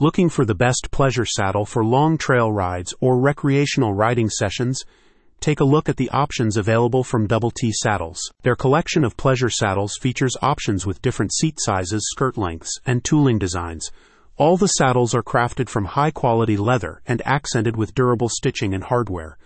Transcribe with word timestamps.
Looking 0.00 0.28
for 0.28 0.44
the 0.44 0.56
best 0.56 0.88
pleasure 0.90 1.24
saddle 1.24 1.64
for 1.64 1.84
long 1.84 2.18
trail 2.18 2.50
rides 2.50 2.92
or 3.00 3.20
recreational 3.20 3.94
riding 3.94 4.28
sessions? 4.28 4.82
Take 5.38 5.60
a 5.60 5.64
look 5.64 5.88
at 5.88 5.96
the 5.96 6.10
options 6.10 6.56
available 6.56 7.04
from 7.04 7.28
Double 7.28 7.52
T 7.52 7.70
Saddles. 7.70 8.18
Their 8.42 8.56
collection 8.56 9.04
of 9.04 9.16
pleasure 9.16 9.50
saddles 9.50 9.96
features 9.96 10.36
options 10.42 10.84
with 10.84 11.00
different 11.00 11.32
seat 11.32 11.58
sizes, 11.60 12.08
skirt 12.10 12.36
lengths, 12.36 12.76
and 12.84 13.04
tooling 13.04 13.38
designs. 13.38 13.88
All 14.36 14.56
the 14.56 14.66
saddles 14.66 15.14
are 15.14 15.22
crafted 15.22 15.68
from 15.68 15.84
high 15.84 16.10
quality 16.10 16.56
leather 16.56 17.00
and 17.06 17.22
accented 17.24 17.76
with 17.76 17.94
durable 17.94 18.28
stitching 18.28 18.74
and 18.74 18.82
hardware. 18.82 19.38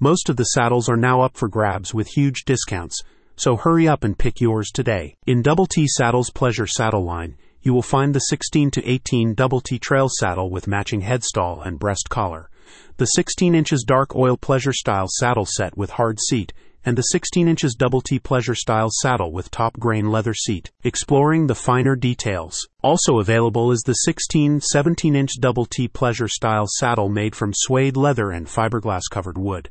Most 0.00 0.28
of 0.28 0.36
the 0.36 0.44
saddles 0.44 0.86
are 0.86 0.98
now 0.98 1.22
up 1.22 1.34
for 1.34 1.48
grabs 1.48 1.94
with 1.94 2.08
huge 2.08 2.44
discounts, 2.44 3.00
so 3.36 3.56
hurry 3.56 3.88
up 3.88 4.04
and 4.04 4.18
pick 4.18 4.38
yours 4.38 4.68
today. 4.70 5.16
In 5.26 5.40
Double 5.40 5.64
T 5.64 5.86
Saddles 5.88 6.28
Pleasure 6.28 6.66
Saddle 6.66 7.04
line, 7.06 7.38
you 7.64 7.74
will 7.74 7.82
find 7.82 8.14
the 8.14 8.20
16 8.20 8.70
to 8.70 8.88
18 8.88 9.34
Double 9.34 9.60
T 9.60 9.80
Trail 9.80 10.08
saddle 10.08 10.50
with 10.50 10.68
matching 10.68 11.02
headstall 11.02 11.66
and 11.66 11.80
breast 11.80 12.08
collar 12.08 12.48
the 12.96 13.06
16 13.06 13.56
inches 13.56 13.84
dark 13.84 14.14
oil 14.14 14.36
pleasure 14.36 14.72
style 14.72 15.06
saddle 15.08 15.44
set 15.44 15.76
with 15.76 15.90
hard 15.90 16.18
seat, 16.20 16.52
and 16.84 16.96
the 16.96 17.02
16 17.02 17.48
inches 17.48 17.74
double 17.74 18.00
T 18.00 18.20
pleasure 18.20 18.54
style 18.54 18.88
saddle 18.90 19.32
with 19.32 19.50
top 19.50 19.78
grain 19.80 20.12
leather 20.12 20.32
seat, 20.32 20.70
exploring 20.84 21.46
the 21.46 21.56
finer 21.56 21.96
details. 21.96 22.68
Also 22.82 23.18
available 23.18 23.72
is 23.72 23.82
the 23.82 23.94
16 23.94 24.60
17 24.60 25.16
inch 25.16 25.32
double 25.40 25.66
T 25.66 25.88
pleasure 25.88 26.28
style 26.28 26.66
saddle 26.68 27.08
made 27.08 27.34
from 27.34 27.52
suede 27.52 27.96
leather 27.96 28.30
and 28.30 28.46
fiberglass 28.46 29.02
covered 29.10 29.38
wood. 29.38 29.70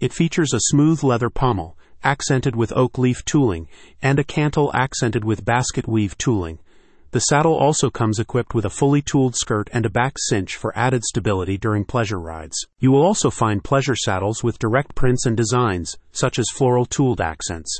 It 0.00 0.14
features 0.14 0.54
a 0.54 0.70
smooth 0.70 1.02
leather 1.02 1.28
pommel, 1.30 1.76
accented 2.02 2.56
with 2.56 2.72
oak 2.72 2.96
leaf 2.96 3.24
tooling, 3.24 3.68
and 4.00 4.18
a 4.18 4.24
cantle 4.24 4.70
accented 4.74 5.24
with 5.24 5.44
basket 5.44 5.86
weave 5.86 6.16
tooling. 6.16 6.58
The 7.12 7.20
saddle 7.20 7.54
also 7.54 7.90
comes 7.90 8.18
equipped 8.18 8.54
with 8.54 8.64
a 8.64 8.70
fully 8.70 9.02
tooled 9.02 9.36
skirt 9.36 9.68
and 9.70 9.84
a 9.84 9.90
back 9.90 10.14
cinch 10.16 10.56
for 10.56 10.72
added 10.74 11.04
stability 11.04 11.58
during 11.58 11.84
pleasure 11.84 12.18
rides. 12.18 12.56
You 12.78 12.90
will 12.90 13.02
also 13.02 13.28
find 13.28 13.62
pleasure 13.62 13.94
saddles 13.94 14.42
with 14.42 14.58
direct 14.58 14.94
prints 14.94 15.26
and 15.26 15.36
designs, 15.36 15.98
such 16.12 16.38
as 16.38 16.48
floral 16.48 16.86
tooled 16.86 17.20
accents. 17.20 17.78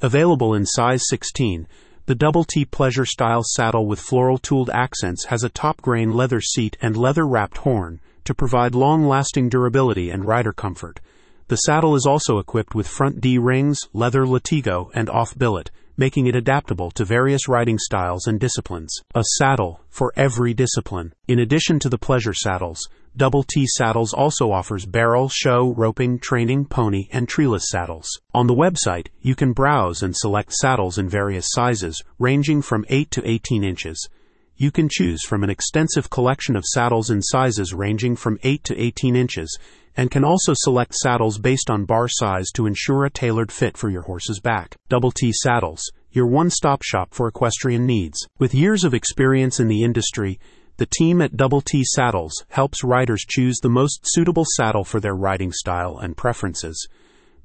Available 0.00 0.52
in 0.52 0.66
size 0.66 1.04
16, 1.06 1.68
the 2.06 2.16
Double 2.16 2.42
T 2.42 2.64
Pleasure 2.64 3.06
Style 3.06 3.44
saddle 3.44 3.86
with 3.86 4.00
floral 4.00 4.38
tooled 4.38 4.70
accents 4.70 5.26
has 5.26 5.44
a 5.44 5.48
top 5.48 5.80
grain 5.80 6.10
leather 6.10 6.40
seat 6.40 6.76
and 6.82 6.96
leather 6.96 7.24
wrapped 7.24 7.58
horn 7.58 8.00
to 8.24 8.34
provide 8.34 8.74
long 8.74 9.04
lasting 9.06 9.48
durability 9.48 10.10
and 10.10 10.24
rider 10.24 10.52
comfort. 10.52 10.98
The 11.46 11.56
saddle 11.56 11.94
is 11.94 12.04
also 12.04 12.38
equipped 12.38 12.74
with 12.74 12.88
front 12.88 13.20
D 13.20 13.38
rings, 13.38 13.78
leather 13.92 14.26
latigo, 14.26 14.90
and 14.92 15.08
off 15.08 15.38
billet 15.38 15.70
making 16.02 16.26
it 16.26 16.34
adaptable 16.34 16.90
to 16.90 17.04
various 17.04 17.46
riding 17.46 17.78
styles 17.78 18.26
and 18.26 18.40
disciplines. 18.40 18.92
A 19.14 19.22
saddle 19.38 19.82
for 19.88 20.12
every 20.16 20.52
discipline. 20.52 21.12
In 21.28 21.38
addition 21.38 21.78
to 21.78 21.88
the 21.88 21.96
pleasure 21.96 22.34
saddles, 22.34 22.88
Double 23.16 23.44
T 23.44 23.66
Saddles 23.68 24.12
also 24.12 24.50
offers 24.50 24.84
barrel, 24.84 25.28
show, 25.28 25.72
roping, 25.74 26.18
training, 26.18 26.64
pony, 26.64 27.06
and 27.12 27.28
treeless 27.28 27.68
saddles. 27.68 28.08
On 28.34 28.48
the 28.48 28.54
website, 28.64 29.10
you 29.20 29.36
can 29.36 29.52
browse 29.52 30.02
and 30.02 30.16
select 30.16 30.52
saddles 30.54 30.98
in 30.98 31.08
various 31.08 31.46
sizes, 31.50 32.02
ranging 32.18 32.62
from 32.62 32.84
8 32.88 33.08
to 33.12 33.28
18 33.28 33.62
inches. 33.62 34.08
You 34.56 34.70
can 34.70 34.88
choose 34.90 35.24
from 35.24 35.42
an 35.42 35.50
extensive 35.50 36.10
collection 36.10 36.56
of 36.56 36.64
saddles 36.64 37.10
in 37.10 37.22
sizes 37.22 37.72
ranging 37.74 38.16
from 38.16 38.38
8 38.42 38.62
to 38.64 38.80
18 38.80 39.16
inches, 39.16 39.58
and 39.96 40.10
can 40.10 40.24
also 40.24 40.52
select 40.54 40.94
saddles 40.94 41.38
based 41.38 41.70
on 41.70 41.84
bar 41.84 42.08
size 42.08 42.50
to 42.54 42.66
ensure 42.66 43.04
a 43.04 43.10
tailored 43.10 43.52
fit 43.52 43.76
for 43.76 43.90
your 43.90 44.02
horse's 44.02 44.40
back. 44.40 44.76
Double 44.88 45.10
T 45.10 45.32
Saddles, 45.32 45.90
your 46.10 46.26
one 46.26 46.50
stop 46.50 46.82
shop 46.82 47.12
for 47.12 47.28
equestrian 47.28 47.86
needs. 47.86 48.26
With 48.38 48.54
years 48.54 48.84
of 48.84 48.94
experience 48.94 49.58
in 49.60 49.68
the 49.68 49.82
industry, 49.82 50.38
the 50.76 50.86
team 50.86 51.20
at 51.20 51.36
Double 51.36 51.60
T 51.60 51.82
Saddles 51.84 52.44
helps 52.48 52.84
riders 52.84 53.24
choose 53.28 53.58
the 53.58 53.68
most 53.68 54.00
suitable 54.04 54.44
saddle 54.56 54.84
for 54.84 55.00
their 55.00 55.14
riding 55.14 55.52
style 55.52 55.98
and 55.98 56.16
preferences. 56.16 56.88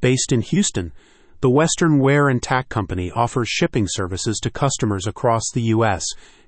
Based 0.00 0.32
in 0.32 0.42
Houston, 0.42 0.92
the 1.40 1.50
Western 1.50 1.98
Wear 1.98 2.28
and 2.28 2.42
Tack 2.42 2.68
Company 2.68 3.10
offers 3.10 3.48
shipping 3.48 3.86
services 3.88 4.38
to 4.42 4.50
customers 4.50 5.06
across 5.06 5.42
the 5.52 5.62
U.S., 5.62 6.04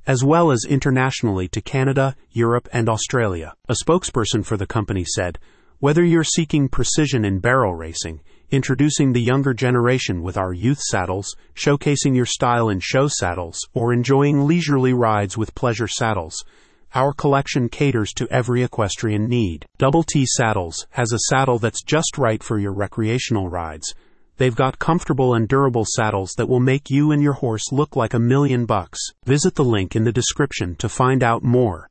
as 0.07 0.25
well 0.25 0.51
as 0.51 0.65
internationally 0.69 1.49
to 1.49 1.61
Canada, 1.61 2.17
Europe, 2.31 2.69
and 2.73 2.89
Australia. 2.89 3.55
A 3.69 3.75
spokesperson 3.85 4.45
for 4.45 4.57
the 4.57 4.67
company 4.67 5.05
said, 5.05 5.39
whether 5.81 6.03
you're 6.03 6.25
seeking 6.25 6.69
precision 6.69 7.25
in 7.25 7.39
barrel 7.39 7.75
racing, 7.75 8.21
introducing 8.51 9.13
the 9.13 9.21
younger 9.21 9.53
generation 9.53 10.23
with 10.23 10.37
our 10.37 10.53
youth 10.53 10.81
saddles, 10.81 11.37
showcasing 11.55 12.17
your 12.17 12.27
style 12.27 12.69
in 12.69 12.81
show 12.81 13.07
saddles, 13.07 13.61
or 13.75 13.93
enjoying 13.93 14.47
leisurely 14.47 14.93
rides 14.93 15.37
with 15.37 15.55
pleasure 15.55 15.87
saddles, 15.87 16.43
our 16.95 17.13
collection 17.13 17.69
caters 17.69 18.13
to 18.15 18.27
every 18.31 18.63
equestrian 18.63 19.29
need. 19.29 19.67
Double 19.77 20.03
T 20.03 20.25
Saddles 20.27 20.87
has 20.91 21.13
a 21.13 21.19
saddle 21.29 21.59
that's 21.59 21.83
just 21.83 22.17
right 22.17 22.43
for 22.43 22.59
your 22.59 22.73
recreational 22.73 23.49
rides. 23.49 23.95
They've 24.39 24.55
got 24.55 24.79
comfortable 24.79 25.35
and 25.35 25.47
durable 25.47 25.85
saddles 25.85 26.33
that 26.39 26.49
will 26.49 26.61
make 26.61 26.91
you 26.91 27.13
and 27.13 27.23
your 27.23 27.35
horse 27.35 27.71
look 27.71 27.95
like 27.95 28.15
a 28.15 28.19
million 28.19 28.67
bucks. 28.67 28.99
Visit 29.25 29.55
the 29.55 29.65
link 29.65 29.95
in 29.95 30.05
the 30.05 30.13
description 30.13 30.75
to 30.77 30.89
find 30.89 31.23
out 31.23 31.43
more. 31.43 31.87